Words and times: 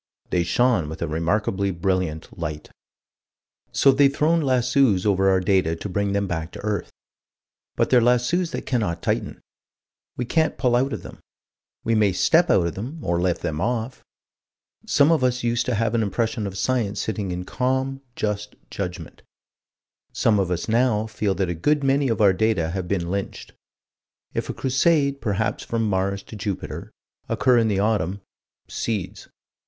"They 0.31 0.41
shone 0.41 0.89
with 0.89 1.03
a 1.03 1.07
remarkably 1.07 1.69
brilliant 1.69 2.35
light." 2.35 2.71
So 3.71 3.91
they've 3.91 4.11
thrown 4.11 4.41
lassos 4.41 5.05
over 5.05 5.29
our 5.29 5.39
data 5.39 5.75
to 5.75 5.87
bring 5.89 6.13
them 6.13 6.25
back 6.25 6.51
to 6.53 6.59
earth. 6.65 6.91
But 7.75 7.91
they're 7.91 8.01
lassos 8.01 8.49
that 8.49 8.65
cannot 8.65 9.03
tighten. 9.03 9.39
We 10.17 10.25
can't 10.25 10.57
pull 10.57 10.75
out 10.75 10.91
of 10.91 11.03
them: 11.03 11.19
we 11.83 11.93
may 11.93 12.13
step 12.13 12.49
out 12.49 12.65
of 12.65 12.73
them, 12.73 12.97
or 13.03 13.21
lift 13.21 13.41
them 13.43 13.61
off. 13.61 14.03
Some 14.87 15.11
of 15.11 15.23
us 15.23 15.43
used 15.43 15.67
to 15.67 15.75
have 15.75 15.93
an 15.93 16.01
impression 16.01 16.47
of 16.47 16.57
Science 16.57 16.99
sitting 16.99 17.29
in 17.31 17.43
calm, 17.45 18.01
just 18.15 18.55
judgment: 18.71 19.21
some 20.11 20.39
of 20.39 20.49
us 20.49 20.67
now 20.67 21.05
feel 21.05 21.35
that 21.35 21.47
a 21.47 21.53
good 21.53 21.83
many 21.83 22.09
of 22.09 22.21
our 22.21 22.33
data 22.33 22.71
have 22.71 22.87
been 22.87 23.11
lynched. 23.11 23.53
If 24.33 24.49
a 24.49 24.53
Crusade, 24.55 25.21
perhaps 25.21 25.63
from 25.63 25.87
Mars 25.87 26.23
to 26.23 26.35
Jupiter, 26.35 26.89
occur 27.29 27.59
in 27.59 27.67
the 27.67 27.77
autumn 27.77 28.21
"seeds." 28.67 29.27